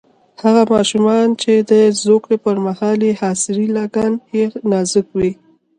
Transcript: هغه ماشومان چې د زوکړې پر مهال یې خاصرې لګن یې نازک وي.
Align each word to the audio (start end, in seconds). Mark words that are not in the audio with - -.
هغه 0.43 0.63
ماشومان 0.73 1.27
چې 1.41 1.51
د 1.71 1.73
زوکړې 2.03 2.37
پر 2.45 2.55
مهال 2.65 2.99
یې 3.07 3.13
خاصرې 3.21 3.67
لګن 3.77 4.11
یې 4.37 4.45
نازک 4.71 5.07
وي. 5.17 5.31